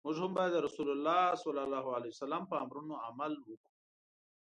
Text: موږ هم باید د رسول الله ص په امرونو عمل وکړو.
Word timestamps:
موږ 0.05 0.15
هم 0.21 0.31
باید 0.37 0.51
د 0.53 0.57
رسول 0.67 0.87
الله 0.95 1.21
ص 2.17 2.21
په 2.49 2.55
امرونو 2.63 2.95
عمل 3.07 3.33
وکړو. 3.47 3.75